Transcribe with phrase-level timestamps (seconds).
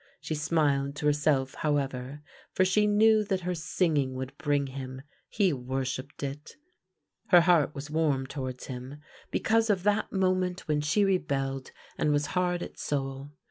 [0.19, 5.53] She smiled to herself, however, for she knew that her singing would bring him— he
[5.53, 6.57] worshipped it.
[7.27, 8.97] Her heart was warm towards him,
[9.29, 11.69] be cause of that moment when she rebelled
[11.99, 13.29] and was hard at soul.